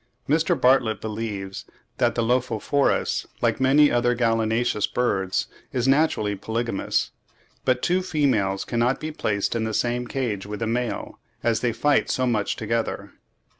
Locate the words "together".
12.55-13.13